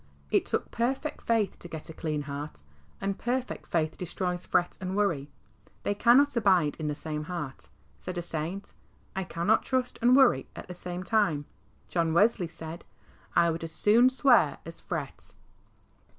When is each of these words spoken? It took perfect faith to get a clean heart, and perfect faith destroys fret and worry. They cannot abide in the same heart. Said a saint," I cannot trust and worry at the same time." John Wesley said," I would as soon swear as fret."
It 0.31 0.47
took 0.47 0.71
perfect 0.71 1.21
faith 1.21 1.59
to 1.59 1.67
get 1.67 1.87
a 1.91 1.93
clean 1.93 2.23
heart, 2.23 2.63
and 2.99 3.19
perfect 3.19 3.67
faith 3.67 3.99
destroys 3.99 4.47
fret 4.47 4.75
and 4.81 4.95
worry. 4.97 5.29
They 5.83 5.93
cannot 5.93 6.35
abide 6.35 6.75
in 6.79 6.87
the 6.87 6.95
same 6.95 7.25
heart. 7.25 7.67
Said 7.99 8.17
a 8.17 8.23
saint," 8.23 8.73
I 9.15 9.23
cannot 9.23 9.61
trust 9.63 9.99
and 10.01 10.15
worry 10.15 10.47
at 10.55 10.67
the 10.67 10.73
same 10.73 11.03
time." 11.03 11.45
John 11.87 12.15
Wesley 12.15 12.47
said," 12.47 12.83
I 13.35 13.51
would 13.51 13.63
as 13.63 13.73
soon 13.73 14.09
swear 14.09 14.57
as 14.65 14.81
fret." 14.81 15.33